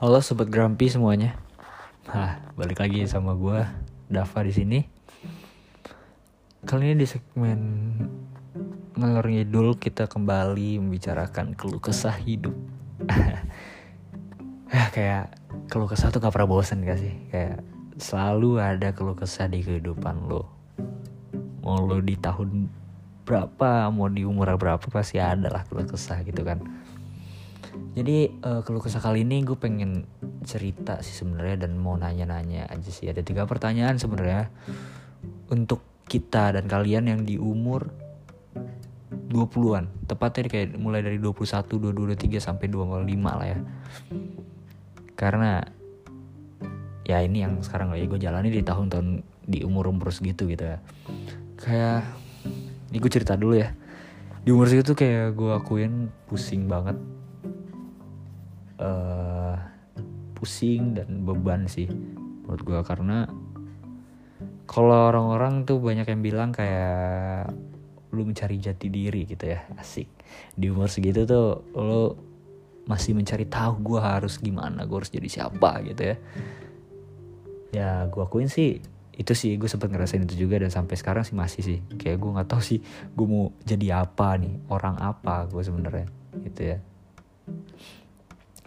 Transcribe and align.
Halo 0.00 0.24
sobat 0.24 0.48
Grumpy 0.48 0.88
semuanya. 0.88 1.36
Nah, 2.08 2.40
balik 2.56 2.80
lagi 2.80 3.04
sama 3.04 3.36
gue 3.36 3.68
Dava 4.08 4.40
di 4.40 4.48
sini. 4.48 4.80
Kali 6.64 6.88
ini 6.88 7.04
di 7.04 7.04
segmen 7.04 7.60
ngalor 8.96 9.28
ngidul 9.28 9.76
kita 9.76 10.08
kembali 10.08 10.80
membicarakan 10.80 11.52
keluh 11.52 11.84
kesah 11.84 12.16
hidup. 12.16 12.56
ah, 14.72 14.88
kayak 14.88 15.36
keluh 15.68 15.84
kesah 15.84 16.08
tuh 16.08 16.24
gak 16.24 16.32
pernah 16.32 16.48
bosan 16.48 16.80
gak 16.80 16.96
sih? 16.96 17.12
Kayak 17.28 17.60
selalu 18.00 18.56
ada 18.56 18.96
keluh 18.96 19.12
kesah 19.12 19.52
di 19.52 19.60
kehidupan 19.60 20.32
lo. 20.32 20.48
Mau 21.60 21.76
lo 21.76 22.00
di 22.00 22.16
tahun 22.16 22.72
berapa, 23.28 23.92
mau 23.92 24.08
di 24.08 24.24
umur 24.24 24.48
berapa 24.56 24.80
pasti 24.80 25.20
ada 25.20 25.52
lah 25.52 25.68
keluh 25.68 25.84
kesah 25.84 26.24
gitu 26.24 26.40
kan 26.40 26.64
jadi 27.90 28.30
uh, 28.46 28.60
keluh 28.62 28.82
kesah 28.82 29.02
kali 29.02 29.26
ini 29.26 29.42
gue 29.42 29.58
pengen 29.58 30.06
cerita 30.46 31.02
sih 31.02 31.14
sebenarnya 31.14 31.66
dan 31.66 31.74
mau 31.74 31.98
nanya-nanya 31.98 32.70
aja 32.70 32.90
sih. 32.90 33.10
Ada 33.10 33.26
tiga 33.26 33.50
pertanyaan 33.50 33.98
sebenarnya. 33.98 34.46
Untuk 35.50 35.82
kita 36.06 36.54
dan 36.54 36.70
kalian 36.70 37.10
yang 37.10 37.20
di 37.26 37.34
umur 37.38 37.90
20-an 39.30 40.06
tepatnya 40.06 40.50
kayak 40.50 40.74
mulai 40.78 41.02
dari 41.02 41.18
21, 41.18 41.66
22, 41.66 42.14
23 42.14 42.38
sampai 42.42 42.66
25 42.70 43.38
lah 43.38 43.46
ya. 43.46 43.58
Karena 45.18 45.62
ya 47.06 47.18
ini 47.26 47.42
yang 47.42 47.58
sekarang 47.62 47.90
lagi 47.90 48.06
gue 48.06 48.22
jalani 48.22 48.54
di 48.54 48.62
tahun-tahun 48.62 49.26
di 49.50 49.66
umur-umur 49.66 50.14
segitu 50.14 50.46
gitu 50.46 50.62
ya. 50.62 50.78
Kayak 51.58 52.06
ini 52.90 52.96
gue 53.02 53.10
cerita 53.10 53.34
dulu 53.34 53.58
ya. 53.58 53.74
Di 54.46 54.54
umur 54.54 54.70
segitu 54.70 54.94
kayak 54.94 55.34
gue 55.34 55.50
akuin 55.52 56.08
pusing 56.30 56.70
banget 56.70 57.19
uh, 58.80 59.54
pusing 60.34 60.96
dan 60.96 61.22
beban 61.28 61.68
sih 61.68 61.86
menurut 62.48 62.62
gue 62.64 62.80
karena 62.82 63.28
kalau 64.64 65.12
orang-orang 65.12 65.68
tuh 65.68 65.82
banyak 65.82 66.06
yang 66.08 66.22
bilang 66.24 66.50
kayak 66.54 67.50
lu 68.10 68.26
mencari 68.26 68.58
jati 68.58 68.86
diri 68.90 69.26
gitu 69.26 69.50
ya 69.50 69.66
asik. 69.78 70.06
Di 70.54 70.70
umur 70.70 70.86
segitu 70.90 71.26
tuh 71.26 71.62
lu 71.74 72.14
masih 72.86 73.14
mencari 73.14 73.46
tahu 73.46 73.82
gue 73.82 74.00
harus 74.02 74.38
gimana 74.38 74.86
gue 74.86 74.96
harus 74.98 75.10
jadi 75.10 75.26
siapa 75.26 75.82
gitu 75.86 76.14
ya. 76.14 76.16
Ya 77.70 77.90
gue 78.06 78.22
akuin 78.22 78.46
sih 78.46 78.78
itu 79.14 79.32
sih 79.36 79.58
gue 79.58 79.68
sempet 79.68 79.92
ngerasain 79.92 80.24
itu 80.24 80.48
juga 80.48 80.62
dan 80.62 80.70
sampai 80.70 80.94
sekarang 80.94 81.26
sih 81.26 81.34
masih 81.34 81.62
sih. 81.62 81.78
Kayak 81.98 82.22
gue 82.22 82.30
nggak 82.38 82.48
tahu 82.50 82.62
sih 82.62 82.78
gue 83.14 83.26
mau 83.26 83.50
jadi 83.66 84.06
apa 84.06 84.38
nih 84.38 84.54
orang 84.70 84.98
apa 85.02 85.50
gue 85.50 85.62
sebenarnya 85.66 86.06
gitu 86.46 86.62
ya 86.62 86.78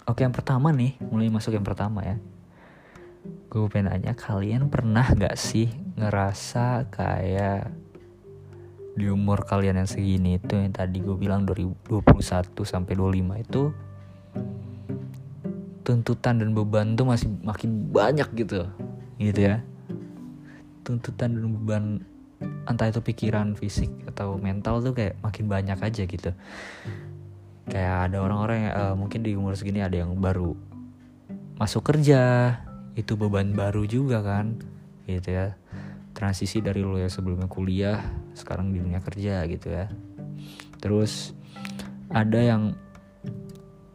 Oke 0.03 0.27
yang 0.27 0.35
pertama 0.35 0.75
nih, 0.75 0.99
mulai 1.07 1.31
masuk 1.31 1.55
yang 1.55 1.63
pertama 1.63 2.03
ya. 2.03 2.19
Gue 3.47 3.71
pengen 3.71 3.93
nanya, 3.93 4.11
kalian 4.17 4.67
pernah 4.67 5.07
gak 5.15 5.39
sih 5.39 5.71
ngerasa 5.95 6.91
kayak 6.91 7.71
di 8.93 9.09
umur 9.09 9.41
kalian 9.47 9.81
yang 9.81 9.89
segini 9.89 10.37
itu 10.37 10.53
yang 10.53 10.69
tadi 10.69 11.01
gue 11.01 11.17
bilang 11.17 11.49
2021 11.49 12.03
sampai 12.61 12.93
25 12.93 13.41
itu 13.41 13.63
tuntutan 15.81 16.37
dan 16.37 16.53
beban 16.53 16.93
tuh 16.93 17.09
masih 17.09 17.27
makin 17.41 17.89
banyak 17.89 18.29
gitu 18.37 18.69
gitu 19.17 19.39
ya 19.41 19.65
tuntutan 20.85 21.33
dan 21.33 21.47
beban 21.57 21.83
entah 22.69 22.87
itu 22.91 23.01
pikiran 23.01 23.57
fisik 23.57 23.89
atau 24.07 24.37
mental 24.37 24.79
tuh 24.79 24.93
kayak 24.93 25.17
makin 25.25 25.49
banyak 25.49 25.79
aja 25.79 26.03
gitu 26.05 26.31
kayak 27.67 28.11
ada 28.11 28.17
orang-orang 28.19 28.67
yang 28.67 28.73
uh, 28.75 28.95
mungkin 28.95 29.23
di 29.23 29.31
umur 29.39 29.55
segini 29.55 29.79
ada 29.79 30.03
yang 30.03 30.11
baru 30.19 30.51
masuk 31.55 31.95
kerja 31.95 32.55
itu 32.93 33.15
beban 33.15 33.55
baru 33.55 33.87
juga 33.87 34.19
kan 34.19 34.59
gitu 35.07 35.31
ya. 35.31 35.55
Transisi 36.13 36.61
dari 36.61 36.85
lo 36.85 36.95
yang 36.99 37.09
sebelumnya 37.09 37.49
kuliah 37.49 37.99
sekarang 38.37 38.69
di 38.69 38.77
dunia 38.83 39.01
kerja 39.01 39.43
gitu 39.49 39.67
ya. 39.71 39.89
Terus 40.77 41.33
ada 42.11 42.37
yang 42.37 42.77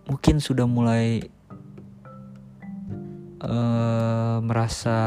mungkin 0.08 0.40
sudah 0.40 0.66
mulai 0.66 1.22
uh, 3.44 4.40
merasa 4.42 4.98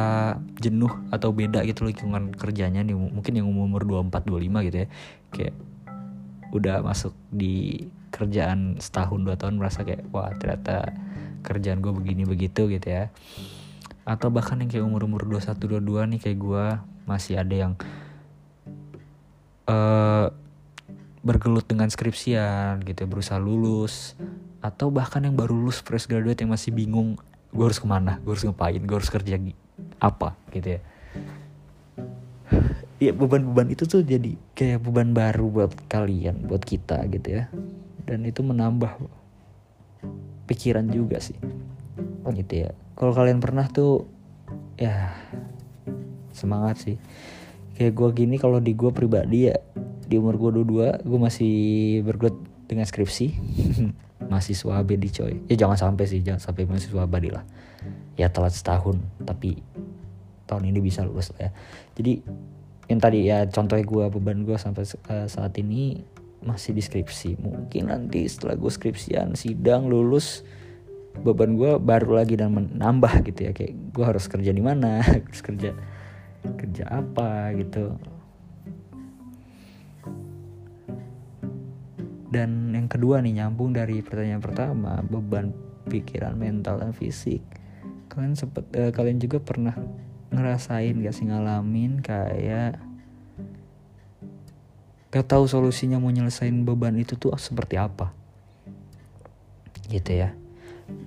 jenuh 0.61 0.93
atau 1.09 1.33
beda 1.33 1.65
gitu 1.65 1.83
lingkungan 1.83 2.31
kerjanya 2.31 2.85
nih 2.85 2.95
mungkin 2.95 3.33
yang 3.35 3.49
umur 3.49 3.83
24 3.83 4.29
25 4.29 4.67
gitu 4.69 4.77
ya. 4.85 4.87
Kayak 5.33 5.55
udah 6.51 6.83
masuk 6.83 7.15
di 7.31 7.87
kerjaan 8.11 8.77
setahun 8.77 9.23
dua 9.23 9.39
tahun 9.39 9.57
merasa 9.57 9.87
kayak 9.87 10.03
wah 10.11 10.29
ternyata 10.35 10.91
kerjaan 11.41 11.79
gue 11.79 11.91
begini 11.95 12.27
begitu 12.27 12.67
gitu 12.67 12.87
ya. 12.87 13.09
Atau 14.03 14.29
bahkan 14.29 14.59
yang 14.59 14.69
kayak 14.69 14.85
umur 14.85 15.07
umur 15.07 15.23
21 15.25 15.57
22 15.81 16.11
nih 16.15 16.19
kayak 16.19 16.37
gue 16.37 16.65
masih 17.07 17.39
ada 17.39 17.55
yang 17.55 17.73
uh, 19.71 20.29
bergelut 21.23 21.65
dengan 21.65 21.87
skripsian 21.87 22.81
gitu 22.83 23.05
ya, 23.05 23.07
berusaha 23.07 23.39
lulus 23.39 24.19
atau 24.61 24.93
bahkan 24.93 25.25
yang 25.25 25.33
baru 25.33 25.57
lulus 25.57 25.81
fresh 25.81 26.05
graduate 26.05 26.45
yang 26.45 26.53
masih 26.53 26.69
bingung 26.69 27.17
gue 27.49 27.65
harus 27.65 27.81
ke 27.81 27.87
mana? 27.87 28.21
Gue 28.21 28.37
harus 28.37 28.45
ngapain? 28.45 28.81
Gue 28.83 28.97
harus 28.99 29.09
kerja 29.09 29.39
apa 30.01 30.33
gitu 30.53 30.77
ya 30.77 30.81
ya 33.01 33.17
beban-beban 33.17 33.73
itu 33.73 33.89
tuh 33.89 34.05
jadi 34.05 34.37
kayak 34.53 34.85
beban 34.85 35.17
baru 35.17 35.49
buat 35.49 35.73
kalian 35.89 36.45
buat 36.45 36.61
kita 36.61 37.01
gitu 37.09 37.41
ya. 37.41 37.49
Dan 38.05 38.29
itu 38.29 38.45
menambah 38.45 39.01
pikiran 40.45 40.85
juga 40.93 41.17
sih. 41.17 41.33
Gitu 42.29 42.53
ya. 42.53 42.69
Kalau 42.93 43.17
kalian 43.17 43.41
pernah 43.41 43.65
tuh 43.65 44.05
ya 44.77 45.09
semangat 46.29 46.77
sih. 46.85 47.01
Kayak 47.73 47.97
gue 47.97 48.09
gini 48.21 48.35
kalau 48.37 48.61
di 48.61 48.77
gue 48.77 48.93
pribadi 48.93 49.49
ya 49.49 49.57
di 50.05 50.21
umur 50.21 50.37
gue 50.37 50.61
dua 50.61 51.01
gue 51.01 51.17
masih 51.17 51.53
bergelut 52.05 52.37
dengan 52.69 52.85
skripsi. 52.85 53.33
Mahasiswa 54.29 54.77
abadi 54.77 55.09
coy. 55.09 55.41
Ya 55.49 55.57
jangan 55.57 55.89
sampai 55.89 56.05
sih 56.05 56.21
jangan 56.21 56.37
sampai 56.37 56.69
mahasiswa 56.69 57.01
abadi 57.01 57.33
lah. 57.33 57.41
Ya 58.13 58.29
telat 58.29 58.53
setahun 58.53 59.01
tapi 59.25 59.57
tahun 60.45 60.69
ini 60.69 60.79
bisa 60.79 61.01
lulus 61.01 61.33
lah 61.33 61.49
ya. 61.49 61.51
Jadi 61.97 62.21
yang 62.91 62.99
tadi 62.99 63.31
ya 63.31 63.47
contohnya 63.47 63.87
gue 63.87 64.05
beban 64.11 64.43
gue 64.43 64.59
sampai 64.59 64.83
uh, 65.07 65.27
saat 65.31 65.55
ini 65.55 66.03
masih 66.43 66.75
di 66.75 66.83
skripsi 66.83 67.39
mungkin 67.39 67.87
nanti 67.87 68.27
setelah 68.27 68.57
gue 68.59 68.71
skripsian 68.73 69.37
sidang 69.37 69.87
lulus 69.87 70.43
beban 71.19 71.59
gue 71.59 71.75
baru 71.75 72.23
lagi 72.23 72.39
dan 72.39 72.55
menambah 72.55 73.27
gitu 73.27 73.51
ya. 73.51 73.51
Kayak 73.51 73.73
gue 73.91 74.05
harus 74.07 74.25
kerja 74.31 74.51
di 74.55 74.63
mana 74.63 74.99
harus 75.03 75.41
kerja 75.43 75.75
kerja 76.41 76.83
apa 76.87 77.51
gitu. 77.59 77.99
Dan 82.31 82.71
yang 82.71 82.87
kedua 82.87 83.19
nih 83.19 83.43
nyambung 83.43 83.75
dari 83.75 83.99
pertanyaan 83.99 84.39
pertama 84.39 85.03
beban 85.03 85.51
pikiran 85.91 86.39
mental 86.39 86.79
dan 86.79 86.95
fisik. 86.95 87.43
Kalian 88.07 88.39
sempet 88.39 88.71
uh, 88.79 88.91
kalian 88.95 89.19
juga 89.19 89.43
pernah 89.43 89.75
ngerasain 90.31 90.95
gak 91.03 91.15
sih 91.15 91.27
ngalamin 91.27 91.99
kayak 91.99 92.79
gak 95.11 95.27
tahu 95.27 95.43
solusinya 95.43 95.99
mau 95.99 96.07
nyelesain 96.07 96.55
beban 96.63 96.95
itu 96.95 97.19
tuh 97.19 97.35
seperti 97.35 97.75
apa. 97.75 98.15
Gitu 99.91 100.23
ya. 100.23 100.31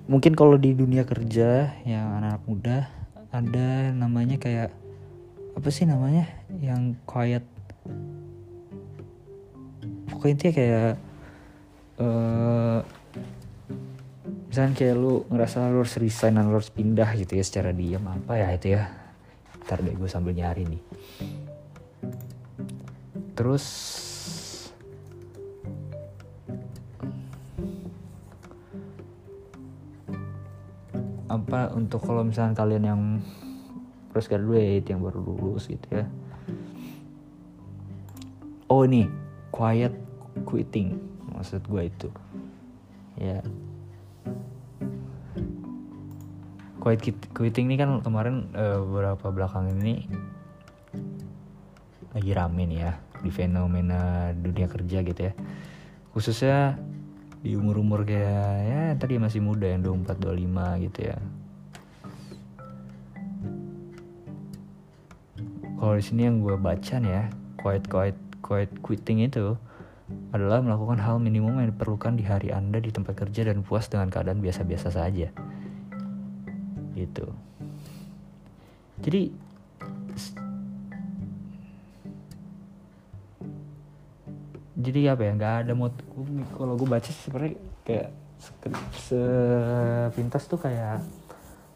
Mungkin 0.05 0.37
kalau 0.37 0.61
di 0.61 0.77
dunia 0.77 1.01
kerja 1.03 1.73
yang 1.83 2.21
anak-anak 2.21 2.43
muda 2.45 2.77
ada 3.33 3.89
namanya 3.91 4.37
kayak 4.37 4.69
apa 5.57 5.67
sih 5.73 5.89
namanya 5.89 6.29
yang 6.61 6.93
quiet. 7.09 7.41
Pokoknya 10.05 10.33
intinya 10.37 10.53
kayak 10.53 10.93
uh, 11.97 12.79
misalnya 14.55 14.73
kayak 14.77 14.95
lu 14.95 15.25
ngerasa 15.27 15.67
lu 15.67 15.83
harus 15.83 15.97
resign 15.99 16.37
dan 16.37 16.47
lu 16.47 16.55
harus 16.55 16.71
pindah 16.71 17.09
gitu 17.17 17.35
ya 17.35 17.43
secara 17.43 17.75
diam 17.75 18.05
apa 18.07 18.39
ya 18.39 18.47
itu 18.55 18.77
ya 18.77 19.04
ntar 19.65 19.81
deh 19.81 19.97
gue 19.97 20.05
sambil 20.05 20.37
nyari 20.37 20.61
nih. 20.69 20.83
Terus 23.33 23.65
apa 31.25 31.73
untuk 31.73 32.05
kalau 32.05 32.23
misalnya 32.23 32.53
kalian 32.53 32.85
yang 32.85 33.01
fresh 34.13 34.29
graduate 34.29 34.85
yang 34.85 35.01
baru 35.01 35.19
lulus 35.19 35.67
gitu 35.67 35.83
ya. 35.89 36.05
Oh 38.69 38.85
ini 38.85 39.09
quiet 39.49 39.91
quitting 40.45 40.95
maksud 41.33 41.65
gue 41.65 41.89
itu. 41.89 42.09
Ya 43.17 43.41
quiet 46.85 47.01
quitting 47.33 47.65
ini 47.65 47.81
kan 47.81 47.97
kemarin 48.05 48.53
uh, 48.53 48.77
beberapa 48.77 49.33
belakang 49.33 49.73
ini 49.73 50.05
lagi 52.13 52.29
rame 52.29 52.69
nih 52.69 52.77
ya 52.85 52.93
di 53.25 53.33
fenomena 53.33 54.29
dunia 54.37 54.69
kerja 54.69 55.01
gitu 55.01 55.21
ya 55.25 55.33
khususnya 56.13 56.77
di 57.41 57.57
umur-umur 57.57 58.05
kayak 58.05 58.53
ya 58.69 58.81
tadi 59.01 59.17
masih 59.17 59.41
muda 59.41 59.65
yang 59.65 59.81
24 59.81 60.13
25 60.45 60.85
gitu 60.85 60.99
ya 61.09 61.17
kalau 65.81 65.93
di 65.97 66.05
sini 66.05 66.21
yang 66.29 66.37
gue 66.45 66.53
baca 66.53 67.01
nih 67.01 67.11
ya 67.17 67.23
quiet 67.65 67.89
quiet 67.89 68.17
quiet 68.45 68.69
quitting 68.85 69.25
itu 69.25 69.57
adalah 70.29 70.61
melakukan 70.61 71.01
hal 71.01 71.17
minimum 71.17 71.57
yang 71.65 71.73
diperlukan 71.73 72.13
di 72.13 72.29
hari 72.29 72.53
Anda 72.53 72.77
di 72.77 72.93
tempat 72.93 73.25
kerja 73.25 73.49
dan 73.49 73.65
puas 73.65 73.89
dengan 73.89 74.13
keadaan 74.13 74.37
biasa-biasa 74.37 74.93
saja. 74.93 75.33
Gitu. 76.95 77.27
Jadi 79.03 79.21
jadi 84.79 85.11
apa 85.11 85.21
ya 85.27 85.31
nggak 85.35 85.55
ada 85.65 85.71
mau 85.75 85.91
kalau 86.55 86.79
gue 86.79 86.87
baca 86.87 87.09
sebenarnya 87.11 87.57
kayak 87.83 88.09
sepintas 88.95 90.43
tuh 90.47 90.59
kayak 90.61 91.01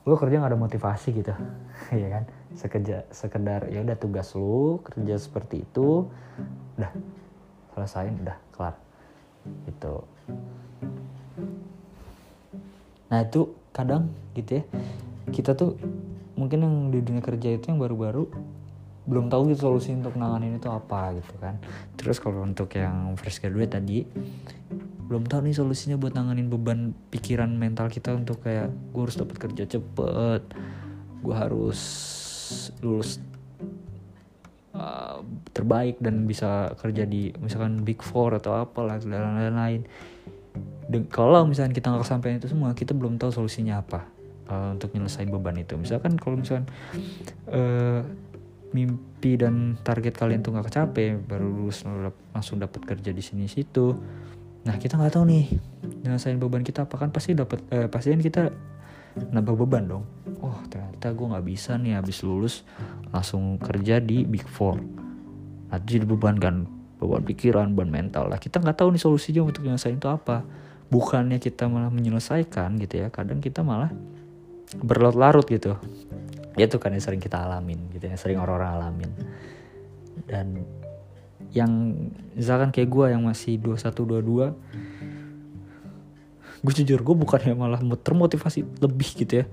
gue 0.07 0.15
kerja 0.15 0.39
nggak 0.39 0.51
ada 0.55 0.59
motivasi 0.59 1.09
gitu. 1.11 1.33
Ya 1.89 2.07
kan? 2.11 2.23
Sekedar 2.53 3.03
sekedar 3.09 3.65
ya 3.71 3.81
udah 3.81 3.97
tugas 3.97 4.29
lu 4.37 4.77
kerja 4.85 5.17
seperti 5.17 5.65
itu 5.65 6.05
udah 6.77 6.91
selesain 7.73 8.15
udah 8.23 8.37
kelar. 8.53 8.75
Gitu. 9.65 9.95
Nah 13.09 13.19
itu 13.25 13.41
kadang 13.73 14.13
gitu 14.37 14.61
ya 14.61 14.63
kita 15.29 15.55
tuh 15.55 15.79
mungkin 16.39 16.63
yang 16.63 16.75
di 16.93 16.99
dunia 17.03 17.23
kerja 17.23 17.55
itu 17.55 17.71
yang 17.71 17.79
baru-baru 17.79 18.29
belum 19.09 19.25
tahu 19.33 19.49
gitu 19.49 19.73
solusi 19.73 19.91
untuk 19.97 20.13
nanganin 20.15 20.61
itu 20.61 20.69
apa 20.69 21.17
gitu 21.17 21.33
kan. 21.41 21.57
Terus 21.97 22.21
kalau 22.21 22.45
untuk 22.45 22.69
yang 22.77 23.17
fresh 23.17 23.41
graduate 23.41 23.73
tadi 23.73 24.05
belum 25.09 25.25
tahu 25.25 25.49
nih 25.49 25.57
solusinya 25.57 25.97
buat 25.97 26.13
nanganin 26.13 26.53
beban 26.53 26.93
pikiran 27.09 27.49
mental 27.57 27.89
kita 27.89 28.13
untuk 28.13 28.45
kayak 28.45 28.69
gue 28.93 29.01
harus 29.01 29.17
dapat 29.17 29.41
kerja 29.41 29.65
cepet 29.65 30.41
gue 31.25 31.35
harus 31.35 31.81
lulus 32.85 33.17
uh, 34.77 35.25
terbaik 35.51 35.97
dan 35.97 36.29
bisa 36.29 36.77
kerja 36.77 37.09
di 37.09 37.33
misalkan 37.41 37.81
big 37.81 38.05
four 38.05 38.37
atau 38.37 38.61
apalah 38.61 39.01
dan 39.01 39.33
lain-lain. 39.35 39.81
Kalau 41.09 41.41
misalnya 41.49 41.73
kita 41.73 41.89
nggak 41.89 42.05
kesampaian 42.05 42.37
itu 42.37 42.49
semua 42.49 42.77
kita 42.77 42.93
belum 42.93 43.17
tahu 43.17 43.33
solusinya 43.33 43.81
apa 43.81 44.18
uh, 44.49 44.75
untuk 44.75 44.91
nyelesain 44.91 45.29
beban 45.29 45.55
itu. 45.55 45.77
Misalkan 45.77 46.17
kalau 46.17 46.41
misalkan 46.41 46.67
uh, 47.53 48.01
mimpi 48.69 49.33
dan 49.37 49.77
target 49.81 50.13
kalian 50.13 50.45
tuh 50.45 50.53
nggak 50.53 50.69
kecape 50.69 51.17
baru 51.25 51.47
lulus 51.49 51.81
langsung 52.33 52.61
dapat 52.61 52.85
kerja 52.85 53.09
di 53.09 53.23
sini 53.23 53.49
situ. 53.49 53.97
Nah 54.65 54.75
kita 54.77 54.99
nggak 54.99 55.13
tahu 55.17 55.25
nih 55.25 55.45
nyelesain 56.05 56.37
beban 56.37 56.61
kita 56.61 56.85
apa? 56.85 56.95
Kan 56.99 57.09
pasti 57.09 57.33
dapat 57.33 57.65
eh, 57.73 57.89
pasti 57.89 58.13
kan 58.13 58.21
kita 58.21 58.41
nambah 59.33 59.55
beban 59.65 59.89
dong. 59.89 60.03
Oh 60.39 60.57
ternyata 60.69 61.11
gue 61.11 61.27
nggak 61.33 61.45
bisa 61.45 61.81
nih 61.81 61.97
habis 61.97 62.21
lulus 62.21 62.61
langsung 63.09 63.57
kerja 63.57 63.97
di 63.97 64.21
big 64.23 64.45
four. 64.45 64.77
Nah 65.73 65.79
jadi 65.81 66.05
beban 66.05 66.37
kan 66.37 66.69
beban 67.01 67.25
pikiran 67.25 67.73
beban 67.73 67.89
mental. 67.89 68.29
Lah 68.29 68.37
kita 68.37 68.61
nggak 68.61 68.77
tahu 68.77 68.93
nih 68.93 69.01
solusinya 69.01 69.41
untuk 69.49 69.65
nyelesain 69.65 69.97
itu 69.97 70.09
apa. 70.09 70.45
Bukannya 70.89 71.37
kita 71.37 71.69
malah 71.69 71.93
menyelesaikan 71.93 72.77
gitu 72.81 73.05
ya 73.05 73.07
kadang 73.13 73.41
kita 73.41 73.61
malah 73.61 73.93
berlarut-larut 74.77 75.47
gitu. 75.49 75.79
Itu 76.59 76.77
kan 76.77 76.93
yang 76.93 77.01
sering 77.01 77.21
kita 77.23 77.41
alamin 77.41 77.89
gitu 77.95 78.05
yang 78.05 78.19
sering 78.19 78.37
orang-orang 78.37 78.69
alamin. 78.77 79.11
Dan 80.29 80.61
yang 81.49 81.97
misalkan 82.37 82.69
kayak 82.69 82.89
gue 82.93 83.05
yang 83.09 83.25
masih 83.25 83.57
21 83.57 84.21
22 84.21 84.53
gue 86.59 86.73
jujur 86.83 86.99
gue 87.01 87.15
bukannya 87.15 87.55
malah 87.55 87.79
termotivasi 87.79 88.83
lebih 88.83 89.09
gitu 89.15 89.41
ya 89.41 89.45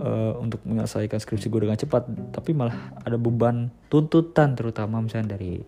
uh, 0.00 0.34
untuk 0.42 0.60
menyelesaikan 0.66 1.22
skripsi 1.22 1.46
gue 1.48 1.60
dengan 1.68 1.78
cepat. 1.78 2.06
Tapi 2.34 2.50
malah 2.52 2.98
ada 3.02 3.16
beban 3.16 3.70
tuntutan 3.88 4.58
terutama 4.58 5.00
misalnya 5.00 5.38
dari 5.38 5.62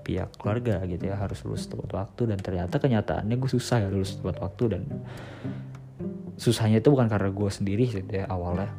pihak 0.00 0.40
keluarga 0.40 0.82
gitu 0.88 1.06
ya 1.06 1.16
harus 1.16 1.40
lulus 1.46 1.70
tepat 1.70 1.90
waktu. 1.94 2.22
Dan 2.34 2.38
ternyata 2.42 2.82
kenyataannya 2.82 3.36
gue 3.38 3.50
susah 3.50 3.86
ya 3.86 3.88
lulus 3.88 4.18
tepat 4.18 4.42
waktu 4.42 4.64
dan 4.76 4.82
susahnya 6.40 6.80
itu 6.80 6.88
bukan 6.88 7.12
karena 7.12 7.28
gue 7.28 7.50
sendiri 7.52 7.84
gitu 7.84 8.08
ya 8.08 8.24
awalnya. 8.32 8.72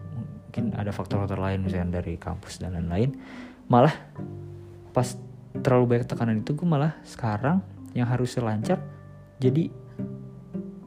Mungkin 0.50 0.74
ada 0.74 0.90
faktor-faktor 0.90 1.38
lain 1.38 1.62
misalnya 1.62 2.02
dari 2.02 2.18
kampus 2.18 2.58
dan 2.58 2.74
lain-lain. 2.74 3.14
Malah 3.70 3.94
pas 4.90 5.14
terlalu 5.62 5.96
banyak 5.96 6.10
tekanan 6.10 6.42
itu 6.42 6.58
gue 6.58 6.66
malah 6.66 6.98
sekarang 7.06 7.62
yang 7.94 8.10
harusnya 8.10 8.42
lancar 8.42 8.82
jadi 9.38 9.70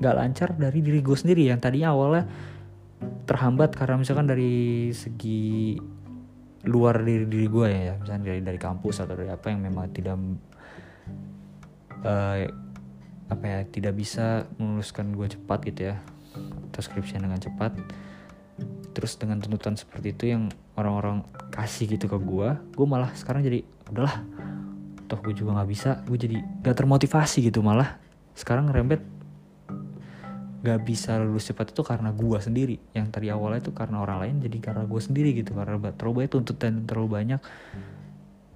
nggak 0.02 0.16
lancar 0.18 0.48
dari 0.58 0.82
diri 0.82 0.98
gue 0.98 1.14
sendiri. 1.14 1.46
Yang 1.46 1.62
tadinya 1.62 1.94
awalnya 1.94 2.26
terhambat 3.24 3.78
karena 3.78 4.02
misalkan 4.02 4.26
dari 4.26 4.90
segi 4.90 5.78
luar 6.64 7.04
diri 7.04 7.28
diri 7.28 7.46
gue 7.46 7.68
ya 7.68 7.94
misalnya 8.00 8.22
dari 8.32 8.40
dari 8.40 8.56
kampus 8.56 9.04
atau 9.04 9.12
dari 9.12 9.28
apa 9.28 9.52
yang 9.52 9.68
memang 9.68 9.84
tidak 9.92 10.16
uh, 12.08 12.40
apa 13.28 13.44
ya 13.44 13.60
tidak 13.68 13.92
bisa 13.96 14.48
meluluskan 14.56 15.12
gue 15.12 15.28
cepat 15.28 15.60
gitu 15.68 15.92
ya 15.92 15.96
atau 16.70 16.80
skripsi 16.82 17.18
dengan 17.18 17.38
cepat. 17.38 17.74
Terus 18.94 19.18
dengan 19.18 19.42
tuntutan 19.42 19.74
seperti 19.74 20.14
itu 20.14 20.24
yang 20.30 20.42
orang-orang 20.78 21.26
kasih 21.50 21.90
gitu 21.90 22.06
ke 22.06 22.18
gue 22.18 22.54
gue 22.54 22.86
malah 22.86 23.10
sekarang 23.18 23.42
jadi 23.42 23.66
udahlah 23.90 24.22
toh 25.04 25.20
gue 25.20 25.34
juga 25.36 25.60
nggak 25.60 25.70
bisa. 25.70 25.90
Gue 26.08 26.16
jadi 26.16 26.40
gak 26.64 26.76
termotivasi 26.80 27.44
gitu 27.44 27.60
malah. 27.60 28.00
Sekarang 28.34 28.66
rembet 28.72 29.04
gak 30.64 30.80
bisa 30.80 31.20
lulus 31.20 31.52
cepat 31.52 31.76
itu 31.76 31.82
karena 31.84 32.10
gue 32.10 32.38
sendiri. 32.40 32.76
Yang 32.96 33.06
tadi 33.12 33.26
awalnya 33.28 33.60
itu 33.60 33.72
karena 33.76 34.00
orang 34.00 34.18
lain 34.24 34.34
jadi 34.40 34.58
karena 34.58 34.84
gue 34.88 35.00
sendiri 35.00 35.36
gitu. 35.36 35.52
Karena 35.52 35.76
terlalu 35.92 36.24
banyak 36.24 36.32
tuntutan 36.32 36.88
terlalu 36.88 37.08
banyak 37.20 37.40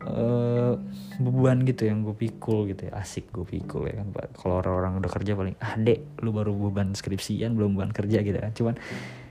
uh, 0.05 0.79
beban 1.19 1.65
gitu 1.67 1.89
yang 1.89 2.07
gue 2.07 2.15
pikul 2.15 2.71
gitu 2.71 2.91
ya. 2.91 3.01
Asik 3.01 3.31
gue 3.35 3.47
pikul 3.47 3.91
ya 3.91 4.03
kan 4.03 4.09
kalau 4.37 4.63
orang-orang 4.63 5.03
udah 5.03 5.11
kerja 5.11 5.33
paling 5.35 5.57
ah 5.59 5.75
dek 5.75 6.23
lu 6.23 6.31
baru 6.31 6.55
beban 6.55 6.95
skripsian 6.95 7.55
belum 7.59 7.75
beban 7.79 7.91
kerja 7.91 8.23
gitu 8.23 8.39
kan. 8.39 8.53
Cuman 8.55 8.75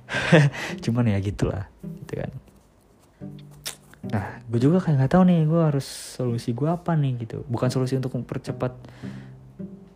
cuman 0.83 1.03
ya 1.11 1.17
gitulah 1.23 1.63
gitu 2.03 2.13
kan. 2.19 2.31
Nah 4.07 4.25
gue 4.47 4.59
juga 4.59 4.83
kayak 4.83 5.03
nggak 5.03 5.11
tahu 5.11 5.23
nih 5.27 5.39
gue 5.47 5.61
harus 5.61 5.87
solusi 5.87 6.51
gue 6.51 6.67
apa 6.67 6.95
nih 6.95 7.27
gitu. 7.27 7.43
Bukan 7.47 7.71
solusi 7.71 7.95
untuk 7.95 8.15
mempercepat 8.15 8.73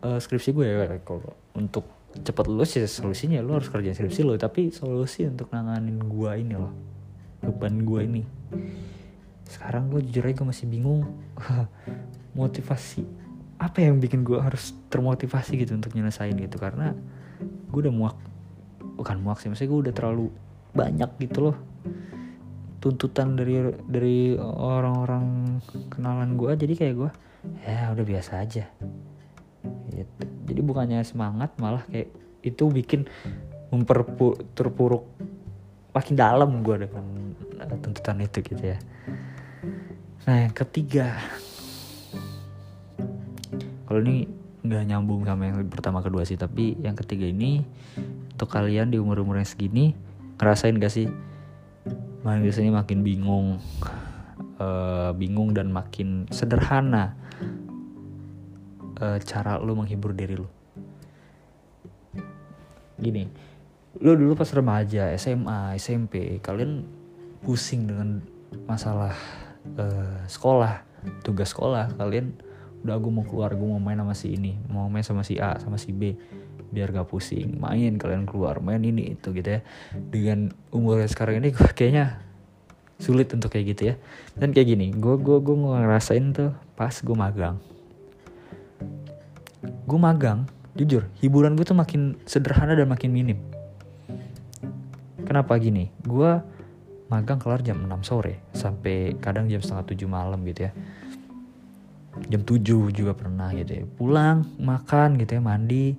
uh, 0.04 0.18
skripsi 0.18 0.50
gue 0.52 0.64
ya 0.66 0.98
kalau 1.04 1.32
untuk 1.56 1.86
cepat 2.12 2.44
lulus 2.44 2.76
ya 2.76 2.84
solusinya 2.84 3.40
lo 3.40 3.56
harus 3.56 3.72
kerjain 3.72 3.96
skripsi 3.96 4.20
lo 4.20 4.36
tapi 4.36 4.68
solusi 4.68 5.24
untuk 5.24 5.48
nanganin 5.48 5.96
gue 5.96 6.32
ini 6.36 6.54
loh 6.60 6.72
beban 7.40 7.80
gue 7.80 8.00
ini 8.04 8.22
sekarang 9.48 9.90
gue 9.92 10.00
jujur 10.06 10.24
aja 10.26 10.34
gue 10.42 10.48
masih 10.48 10.66
bingung. 10.68 11.06
Motivasi 12.38 13.04
apa 13.62 13.78
yang 13.78 14.02
bikin 14.02 14.26
gue 14.26 14.42
harus 14.42 14.74
termotivasi 14.90 15.54
gitu 15.60 15.78
untuk 15.78 15.94
nyelesain 15.94 16.34
gitu? 16.34 16.58
Karena 16.58 16.94
gue 17.42 17.80
udah 17.88 17.94
muak 17.94 18.16
bukan 18.98 19.16
muak 19.24 19.40
sih 19.40 19.48
maksudnya 19.48 19.70
gue 19.70 19.80
udah 19.88 19.94
terlalu 19.94 20.26
banyak 20.72 21.10
gitu 21.28 21.50
loh. 21.50 21.56
Tuntutan 22.82 23.38
dari 23.38 23.62
dari 23.86 24.34
orang-orang 24.40 25.58
kenalan 25.92 26.34
gue 26.34 26.50
jadi 26.58 26.74
kayak 26.74 26.94
gue 26.98 27.10
ya 27.62 27.94
udah 27.94 28.04
biasa 28.06 28.42
aja. 28.42 28.66
Gitu. 29.92 30.24
jadi 30.48 30.60
bukannya 30.64 30.98
semangat 31.04 31.54
malah 31.60 31.84
kayak 31.86 32.10
itu 32.42 32.66
bikin 32.72 33.06
memperpuruk 33.70 35.04
makin 35.94 36.14
dalam 36.18 36.64
gue 36.64 36.88
dengan 36.88 37.06
tuntutan 37.78 38.18
itu 38.24 38.42
gitu 38.42 38.74
ya 38.74 38.78
nah 40.22 40.36
yang 40.38 40.54
ketiga. 40.54 41.18
Kalau 43.86 44.00
ini 44.06 44.30
nggak 44.62 44.84
nyambung 44.88 45.26
sama 45.26 45.50
yang 45.50 45.66
pertama 45.66 45.98
kedua 46.00 46.22
sih 46.22 46.38
tapi 46.38 46.78
yang 46.78 46.94
ketiga 46.94 47.26
ini 47.26 47.66
untuk 48.32 48.48
kalian 48.48 48.94
di 48.94 49.02
umur-umur 49.02 49.42
yang 49.42 49.48
segini 49.48 49.92
ngerasain 50.38 50.78
gak 50.78 50.94
sih? 50.94 51.10
Makin 52.22 52.40
biasanya 52.46 52.72
makin 52.72 53.02
bingung 53.02 53.58
uh, 54.62 55.10
bingung 55.16 55.50
dan 55.52 55.74
makin 55.74 56.30
sederhana 56.30 57.18
uh, 59.02 59.18
cara 59.22 59.58
lu 59.58 59.74
menghibur 59.74 60.14
diri 60.14 60.38
lu 60.38 60.48
gini 63.02 63.26
lu 63.98 64.14
dulu 64.14 64.38
pas 64.38 64.48
remaja 64.54 65.10
SMA 65.18 65.74
SMP 65.76 66.38
kalian 66.38 66.86
pusing 67.42 67.90
dengan 67.90 68.22
masalah 68.70 69.12
uh, 69.78 70.24
sekolah 70.26 70.82
tugas 71.26 71.50
sekolah 71.50 71.94
kalian 71.98 72.34
udah 72.82 72.98
gue 72.98 73.12
mau 73.14 73.22
keluar 73.22 73.54
gue 73.54 73.68
mau 73.68 73.78
main 73.78 73.98
sama 73.98 74.14
si 74.14 74.34
ini 74.34 74.58
mau 74.66 74.90
main 74.90 75.06
sama 75.06 75.22
si 75.22 75.38
A 75.38 75.54
sama 75.62 75.78
si 75.78 75.94
B 75.94 76.18
biar 76.72 76.88
gak 76.88 77.12
pusing 77.12 77.60
main 77.60 78.00
kalian 78.00 78.24
keluar 78.24 78.58
main 78.64 78.80
ini 78.80 79.12
itu 79.12 79.30
gitu 79.36 79.60
ya. 79.60 79.60
Dengan 79.92 80.56
umur 80.72 81.04
sekarang 81.04 81.44
ini 81.44 81.52
gue 81.52 81.68
kayaknya 81.76 82.24
sulit 82.96 83.28
untuk 83.36 83.52
kayak 83.52 83.76
gitu 83.76 83.82
ya. 83.92 83.94
Dan 84.34 84.56
kayak 84.56 84.72
gini 84.72 84.88
gue 84.96 85.14
gue 85.20 85.38
gue 85.44 85.56
ngerasain 85.56 86.32
tuh 86.32 86.56
pas 86.74 86.90
gue 86.90 87.16
magang. 87.16 87.60
Gue 89.84 89.98
magang 90.00 90.48
jujur 90.72 91.04
hiburan 91.20 91.52
gue 91.60 91.68
tuh 91.68 91.76
makin 91.76 92.16
sederhana 92.24 92.72
dan 92.72 92.88
makin 92.88 93.12
minim. 93.12 93.38
Kenapa 95.28 95.60
gini? 95.60 95.92
Gue 96.00 96.40
magang 97.12 97.36
kelar 97.36 97.60
jam 97.60 97.76
6 97.84 98.08
sore 98.08 98.40
sampai 98.56 99.20
kadang 99.20 99.44
jam 99.52 99.60
setengah 99.60 99.92
7 99.92 100.08
malam 100.08 100.40
gitu 100.48 100.64
ya. 100.68 100.72
Jam 102.32 102.40
7 102.40 102.88
juga 102.88 103.12
pernah 103.12 103.52
gitu 103.52 103.72
ya. 103.76 103.84
Pulang 103.84 104.48
makan 104.56 105.20
gitu 105.20 105.36
ya 105.36 105.42
mandi. 105.44 105.92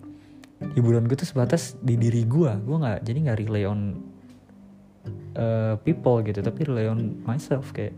Hiburan 0.74 1.06
gue 1.06 1.14
tuh 1.14 1.30
sebatas 1.30 1.78
di 1.78 1.94
diri 1.94 2.26
gue 2.26 2.50
gue 2.50 2.78
nggak 2.82 3.00
jadi 3.06 3.18
nggak 3.30 3.38
rely 3.46 3.64
on 3.70 4.02
uh, 5.38 5.76
people 5.86 6.24
gitu 6.26 6.42
tapi 6.42 6.66
rely 6.66 6.90
on 6.90 7.22
myself. 7.30 7.70
Kayak 7.70 7.94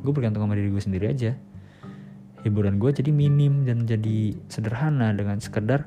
gue 0.00 0.12
bergantung 0.16 0.48
sama 0.48 0.56
diri 0.56 0.72
gue 0.72 0.80
sendiri 0.80 1.12
aja. 1.12 1.36
Hiburan 2.48 2.80
gue 2.80 2.90
jadi 2.96 3.12
minim 3.12 3.68
dan 3.68 3.84
jadi 3.84 4.32
sederhana 4.48 5.12
dengan 5.12 5.36
sekedar 5.40 5.84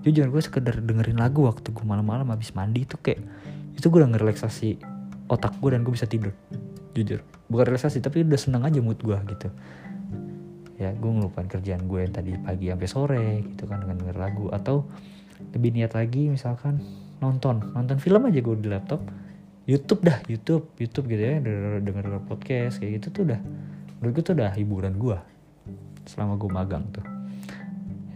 jujur 0.00 0.32
gue 0.32 0.42
sekedar 0.44 0.80
dengerin 0.80 1.20
lagu 1.20 1.44
waktu 1.44 1.76
gue 1.76 1.84
malam-malam 1.84 2.32
habis 2.32 2.56
mandi 2.56 2.88
itu 2.88 2.96
kayak 2.96 3.20
itu 3.76 3.84
gue 3.92 4.00
udah 4.00 4.16
ngerelaksasi 4.16 4.80
otak 5.30 5.54
gue 5.62 5.70
dan 5.70 5.86
gue 5.86 5.94
bisa 5.94 6.10
tidur. 6.10 6.34
Jujur. 6.90 7.22
Bukan 7.46 7.64
relaksasi 7.70 8.02
tapi 8.02 8.26
udah 8.26 8.36
seneng 8.36 8.66
aja 8.66 8.82
mood 8.82 8.98
gue 8.98 9.14
gitu. 9.30 9.48
Ya 10.82 10.90
gue 10.90 11.10
ngelupain 11.10 11.46
kerjaan 11.46 11.86
gue 11.86 12.00
yang 12.02 12.12
tadi 12.12 12.34
pagi 12.34 12.66
sampai 12.74 12.88
sore 12.90 13.26
gitu 13.46 13.70
kan 13.70 13.86
dengan 13.86 13.96
denger 14.02 14.16
lagu. 14.18 14.50
Atau 14.50 14.90
lebih 15.54 15.70
niat 15.70 15.94
lagi 15.94 16.26
misalkan 16.26 16.82
nonton. 17.22 17.62
Nonton 17.72 18.02
film 18.02 18.26
aja 18.26 18.42
gue 18.42 18.56
di 18.58 18.68
laptop. 18.68 19.00
YouTube 19.70 20.02
dah 20.02 20.18
YouTube 20.26 20.74
YouTube 20.82 21.06
gitu 21.06 21.22
ya. 21.22 21.38
Denger, 21.38 21.78
denger, 21.86 22.04
podcast 22.26 22.82
kayak 22.82 22.98
gitu 22.98 23.06
tuh 23.14 23.22
udah 23.30 23.40
menurut 24.02 24.12
gue 24.18 24.24
tuh 24.26 24.34
udah 24.34 24.50
hiburan 24.58 24.98
gue 24.98 25.18
selama 26.10 26.34
gue 26.34 26.50
magang 26.50 26.84
tuh. 26.90 27.06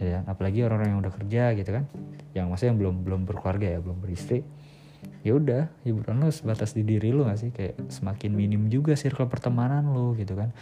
Ya 0.03 0.27
apalagi 0.27 0.67
orang-orang 0.67 0.91
yang 0.91 0.99
udah 0.99 1.13
kerja 1.15 1.43
gitu 1.55 1.71
kan. 1.71 1.87
Yang 2.35 2.45
maksudnya 2.51 2.69
yang 2.75 2.79
belum 2.83 2.95
belum 3.07 3.21
berkeluarga 3.23 3.67
ya 3.71 3.79
belum 3.79 4.03
beristri 4.03 4.43
ya 5.25 5.33
udah 5.33 5.69
hiburan 5.81 6.21
lo 6.21 6.29
sebatas 6.29 6.77
di 6.77 6.85
diri 6.85 7.09
lo 7.09 7.25
gak 7.25 7.39
sih? 7.41 7.49
Kayak 7.49 7.89
semakin 7.89 8.31
minim 8.33 8.69
juga 8.69 8.93
circle 8.93 9.25
pertemanan 9.25 9.89
lo 9.91 10.13
gitu 10.17 10.37
kan. 10.37 10.53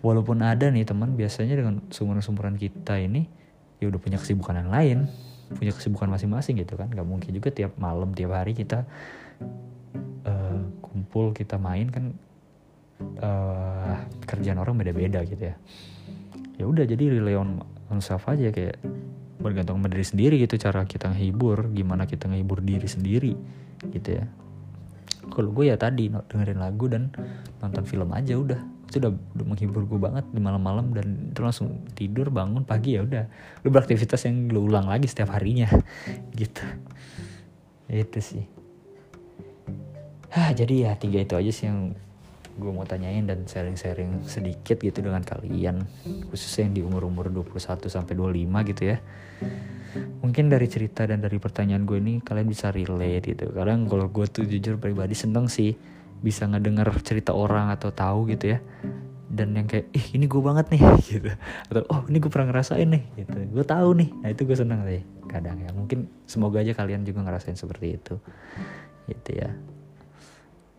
Walaupun 0.00 0.40
ada 0.40 0.72
nih 0.72 0.88
teman 0.88 1.12
biasanya 1.14 1.58
dengan 1.60 1.84
sumuran-sumuran 1.92 2.56
kita 2.56 2.96
ini 2.96 3.28
ya 3.78 3.86
udah 3.92 4.00
punya 4.00 4.18
kesibukan 4.18 4.58
yang 4.58 4.70
lain 4.72 4.98
punya 5.48 5.72
kesibukan 5.72 6.08
masing-masing 6.12 6.60
gitu 6.60 6.76
kan. 6.76 6.88
Gak 6.92 7.06
mungkin 7.08 7.30
juga 7.32 7.48
tiap 7.52 7.76
malam 7.80 8.12
tiap 8.12 8.36
hari 8.36 8.52
kita 8.56 8.84
uh, 10.24 10.60
kumpul 10.80 11.32
kita 11.32 11.56
main 11.56 11.88
kan 11.88 12.12
uh, 13.22 13.96
kerjaan 14.24 14.60
orang 14.60 14.76
beda-beda 14.76 15.24
gitu 15.24 15.52
ya. 15.52 15.56
Ya 16.58 16.64
udah 16.66 16.84
jadi 16.84 17.18
rely 17.18 17.38
on, 17.38 17.62
on 17.88 18.02
aja 18.02 18.50
kayak 18.50 18.76
bergantung 19.38 19.78
sama 19.78 19.88
diri 19.90 20.06
sendiri 20.06 20.34
gitu 20.42 20.58
cara 20.58 20.82
kita 20.82 21.14
ngehibur 21.14 21.70
gimana 21.70 22.10
kita 22.10 22.26
ngehibur 22.26 22.58
diri 22.62 22.88
sendiri 22.90 23.32
gitu 23.94 24.18
ya. 24.18 24.26
Kalau 25.28 25.52
gue 25.52 25.70
ya 25.70 25.76
tadi 25.76 26.08
dengerin 26.08 26.58
lagu 26.58 26.88
dan 26.90 27.12
nonton 27.62 27.84
film 27.86 28.10
aja 28.10 28.34
udah. 28.34 28.60
Itu 28.88 29.04
udah, 29.04 29.12
udah 29.12 29.46
menghibur 29.46 29.84
gue 29.84 30.00
banget 30.00 30.24
di 30.32 30.40
malam-malam 30.40 30.96
dan 30.96 31.30
itu 31.30 31.40
langsung 31.44 31.84
tidur 31.92 32.32
bangun 32.32 32.64
pagi 32.64 32.96
ya 32.96 33.04
udah. 33.04 33.28
Lu 33.62 33.68
beraktivitas 33.68 34.24
yang 34.24 34.48
lu 34.48 34.66
ulang 34.66 34.88
lagi 34.88 35.06
setiap 35.06 35.36
harinya 35.36 35.68
gitu. 36.40 36.64
Itu 37.86 38.18
sih. 38.18 38.44
Ah 40.32 40.52
jadi 40.52 40.88
ya 40.88 40.92
tiga 40.96 41.24
itu 41.24 41.34
aja 41.36 41.52
sih 41.52 41.66
yang 41.68 41.92
gue 42.58 42.72
mau 42.74 42.82
tanyain 42.82 43.22
dan 43.22 43.46
sharing-sharing 43.46 44.26
sedikit 44.26 44.82
gitu 44.82 44.98
dengan 44.98 45.22
kalian 45.22 45.86
khususnya 46.28 46.66
yang 46.66 46.74
di 46.74 46.82
umur-umur 46.82 47.30
21 47.30 47.86
sampai 47.86 48.14
25 48.18 48.70
gitu 48.74 48.82
ya. 48.90 48.98
Mungkin 50.20 50.50
dari 50.50 50.66
cerita 50.66 51.06
dan 51.06 51.22
dari 51.22 51.38
pertanyaan 51.38 51.86
gue 51.86 52.02
ini 52.02 52.18
kalian 52.20 52.50
bisa 52.50 52.74
relate 52.74 53.32
gitu. 53.32 53.54
Kadang 53.54 53.86
kalau 53.86 54.10
gue 54.10 54.26
tuh 54.26 54.44
jujur 54.44 54.76
pribadi 54.76 55.14
seneng 55.14 55.46
sih 55.46 55.78
bisa 56.18 56.50
ngedenger 56.50 56.90
cerita 57.06 57.30
orang 57.32 57.70
atau 57.70 57.94
tahu 57.94 58.26
gitu 58.34 58.58
ya. 58.58 58.58
Dan 59.28 59.54
yang 59.54 59.70
kayak 59.70 59.94
ih 59.94 60.18
ini 60.18 60.26
gue 60.26 60.42
banget 60.42 60.66
nih 60.74 60.82
gitu. 61.14 61.30
Atau 61.70 61.86
oh 61.88 62.02
ini 62.10 62.18
gue 62.18 62.30
pernah 62.30 62.50
ngerasain 62.50 62.88
nih 62.90 63.02
gitu. 63.22 63.38
Gue 63.54 63.64
tahu 63.64 64.02
nih. 64.02 64.10
Nah 64.18 64.28
itu 64.34 64.42
gue 64.42 64.56
seneng 64.58 64.82
sih 64.82 65.02
kadang 65.30 65.62
ya. 65.62 65.70
Mungkin 65.70 66.10
semoga 66.26 66.58
aja 66.58 66.74
kalian 66.74 67.06
juga 67.06 67.22
ngerasain 67.22 67.54
seperti 67.54 67.96
itu. 67.96 68.18
Gitu 69.08 69.30
ya 69.38 69.54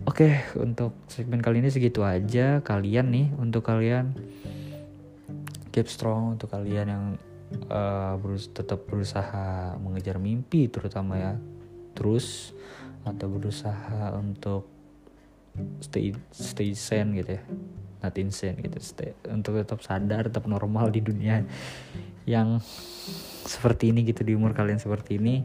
Oke, 0.08 0.48
untuk 0.56 0.96
segmen 1.12 1.44
kali 1.44 1.60
ini 1.60 1.68
segitu 1.68 2.08
aja. 2.08 2.64
Kalian 2.64 3.12
nih, 3.12 3.28
untuk 3.36 3.68
kalian 3.68 4.16
keep 5.76 5.92
strong, 5.92 6.40
untuk 6.40 6.48
kalian 6.56 6.88
yang 6.88 7.06
uh, 7.68 8.16
berus 8.16 8.48
tetap 8.48 8.88
berusaha 8.88 9.76
mengejar 9.76 10.16
mimpi, 10.16 10.72
terutama 10.72 11.20
ya, 11.20 11.34
terus 12.00 12.56
atau 13.04 13.28
berusaha 13.28 14.16
untuk 14.16 14.72
stay 15.84 16.16
stay 16.32 16.72
sane 16.72 17.20
gitu 17.20 17.36
ya, 17.36 17.44
not 18.00 18.16
insane 18.16 18.56
gitu, 18.64 18.80
stay, 18.80 19.12
untuk 19.28 19.60
tetap 19.60 19.84
sadar, 19.84 20.32
tetap 20.32 20.48
normal 20.48 20.96
di 20.96 21.04
dunia 21.04 21.44
yang 22.24 22.64
seperti 23.44 23.92
ini 23.92 24.08
gitu 24.08 24.24
di 24.24 24.32
umur 24.32 24.56
kalian 24.56 24.80
seperti 24.80 25.20
ini. 25.20 25.44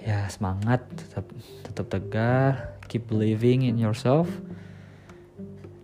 Ya 0.00 0.28
semangat, 0.32 0.84
tetap 0.92 1.28
tetap 1.64 1.86
tegar, 1.92 2.79
keep 2.90 3.06
believing 3.06 3.62
in 3.62 3.78
yourself. 3.78 4.26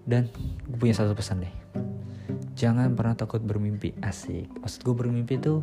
Dan 0.02 0.26
gue 0.66 0.78
punya 0.78 0.98
satu 0.98 1.14
pesan 1.14 1.46
deh. 1.46 1.54
Jangan 2.58 2.90
pernah 2.98 3.14
takut 3.14 3.38
bermimpi 3.38 3.94
asik. 4.02 4.50
Maksud 4.58 4.82
gue 4.82 4.94
bermimpi 4.94 5.38
tuh 5.38 5.62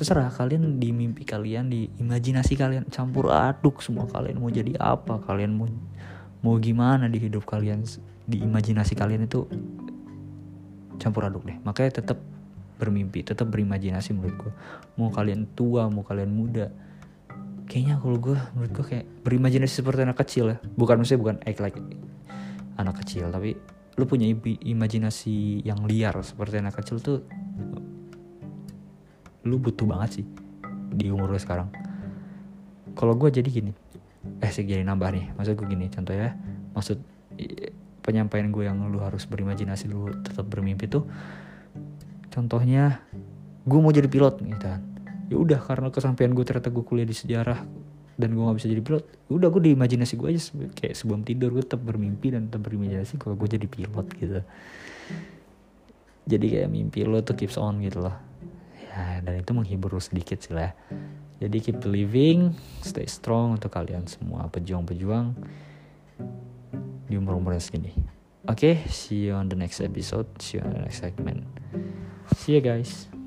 terserah 0.00 0.32
kalian 0.32 0.80
di 0.80 0.96
mimpi 0.96 1.28
kalian 1.28 1.68
di 1.68 1.92
imajinasi 2.00 2.56
kalian 2.56 2.88
campur 2.88 3.28
aduk 3.28 3.84
semua 3.84 4.08
kalian 4.08 4.40
mau 4.40 4.48
jadi 4.48 4.72
apa 4.80 5.20
kalian 5.20 5.52
mau 5.52 5.68
mau 6.40 6.56
gimana 6.56 7.04
di 7.04 7.20
hidup 7.20 7.44
kalian 7.44 7.84
di 8.24 8.40
imajinasi 8.40 8.96
kalian 8.96 9.28
itu 9.28 9.44
campur 10.96 11.28
aduk 11.28 11.44
deh. 11.44 11.60
Makanya 11.60 12.00
tetap 12.00 12.16
bermimpi 12.80 13.20
tetap 13.20 13.52
berimajinasi 13.52 14.16
menurut 14.16 14.36
gue 14.40 14.52
mau 14.96 15.12
kalian 15.12 15.44
tua 15.52 15.92
mau 15.92 16.00
kalian 16.00 16.32
muda 16.32 16.72
kayaknya 17.70 18.02
kalau 18.02 18.18
gue 18.18 18.34
menurut 18.58 18.72
gue 18.74 18.84
kayak 18.90 19.06
berimajinasi 19.22 19.78
seperti 19.78 20.02
anak 20.02 20.18
kecil 20.18 20.50
ya. 20.50 20.58
Bukan 20.74 20.98
maksudnya 20.98 21.22
bukan 21.22 21.36
act 21.46 21.62
like 21.62 21.78
anak 22.74 22.98
kecil 23.06 23.30
tapi 23.30 23.54
lu 23.94 24.04
punya 24.10 24.26
imajinasi 24.42 25.62
yang 25.62 25.86
liar 25.86 26.18
seperti 26.26 26.58
anak 26.58 26.74
kecil 26.82 26.98
tuh 26.98 27.22
lu 29.46 29.56
butuh 29.62 29.86
banget 29.86 30.20
sih 30.20 30.24
di 30.90 31.14
umur 31.14 31.30
lu 31.30 31.38
sekarang. 31.38 31.70
Kalau 32.98 33.14
gue 33.14 33.30
jadi 33.30 33.46
gini 33.46 33.70
eh 34.42 34.50
sih 34.50 34.66
jadi 34.66 34.82
nambah 34.82 35.08
nih. 35.14 35.26
Maksud 35.38 35.54
gue 35.54 35.66
gini 35.70 35.86
contoh 35.86 36.10
ya. 36.10 36.34
Maksud 36.74 36.98
penyampaian 38.02 38.50
gue 38.50 38.66
yang 38.66 38.82
lu 38.90 38.98
harus 38.98 39.28
berimajinasi 39.30 39.86
lu 39.86 40.10
tetap 40.26 40.48
bermimpi 40.48 40.88
tuh 40.90 41.06
contohnya 42.32 43.04
gue 43.68 43.78
mau 43.78 43.92
jadi 43.92 44.08
pilot 44.08 44.40
gitu 44.40 44.66
kan 44.66 44.80
ya 45.30 45.36
udah 45.38 45.62
karena 45.62 45.88
kesampaian 45.94 46.34
gue 46.34 46.42
ternyata 46.42 46.74
gue 46.74 46.82
kuliah 46.82 47.06
di 47.06 47.14
sejarah 47.14 47.62
dan 48.20 48.36
gue 48.36 48.42
gak 48.42 48.58
bisa 48.58 48.68
jadi 48.68 48.82
pilot 48.82 49.04
ya 49.06 49.32
udah 49.32 49.48
gue 49.48 49.62
di 49.62 49.70
imajinasi 49.72 50.14
gue 50.18 50.28
aja 50.28 50.40
kayak 50.76 50.94
sebelum 50.98 51.22
tidur 51.24 51.54
gue 51.54 51.62
tetap 51.64 51.80
bermimpi 51.80 52.34
dan 52.34 52.50
tetap 52.50 52.66
berimajinasi 52.68 53.16
kalau 53.16 53.38
gue 53.38 53.48
jadi 53.48 53.64
pilot 53.70 54.06
gitu. 54.18 54.42
Jadi 56.28 56.46
kayak 56.46 56.68
mimpi 56.68 57.02
lo 57.08 57.24
tuh 57.24 57.34
keeps 57.38 57.56
on 57.56 57.80
gitu 57.80 58.04
loh. 58.04 58.14
Ya 58.90 59.24
dan 59.24 59.40
itu 59.40 59.50
menghibur 59.56 59.94
lo 59.96 60.02
sedikit 60.02 60.42
sih 60.42 60.52
lah. 60.52 60.76
Jadi 61.40 61.56
keep 61.64 61.80
believing 61.80 62.52
stay 62.84 63.08
strong 63.08 63.56
untuk 63.56 63.72
kalian 63.72 64.04
semua 64.04 64.44
pejuang-pejuang 64.52 65.32
di 67.08 67.14
umur-umur 67.16 67.56
segini. 67.56 67.96
Oke 68.44 68.76
okay, 68.82 68.90
see 68.92 69.30
you 69.30 69.38
on 69.38 69.48
the 69.48 69.56
next 69.56 69.80
episode 69.80 70.28
see 70.42 70.58
you 70.58 70.66
on 70.66 70.76
the 70.76 70.82
next 70.84 71.00
segment. 71.00 71.46
See 72.36 72.58
you 72.58 72.60
guys 72.60 73.19